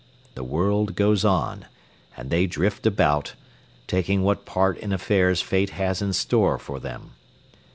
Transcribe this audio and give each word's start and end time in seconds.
The 0.33 0.43
world 0.43 0.95
goes 0.95 1.23
on, 1.23 1.67
and 2.17 2.31
they 2.31 2.47
drift 2.47 2.87
about, 2.87 3.35
taking 3.85 4.23
what 4.23 4.45
part 4.45 4.79
in 4.79 4.91
affairs 4.91 5.43
Fate 5.43 5.69
has 5.77 6.01
in 6.01 6.13
store 6.13 6.57
for 6.57 6.79
them. 6.79 7.11